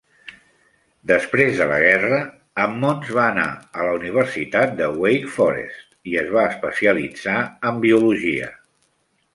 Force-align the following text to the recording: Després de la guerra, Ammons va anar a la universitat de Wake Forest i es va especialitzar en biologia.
Després 1.09 1.59
de 1.59 1.67
la 1.71 1.75
guerra, 1.83 2.17
Ammons 2.63 3.11
va 3.19 3.27
anar 3.35 3.45
a 3.77 3.85
la 3.89 3.93
universitat 3.99 4.75
de 4.81 4.89
Wake 5.05 5.31
Forest 5.37 6.13
i 6.15 6.19
es 6.25 6.35
va 6.39 6.49
especialitzar 6.55 7.39
en 7.73 7.81
biologia. 7.89 8.53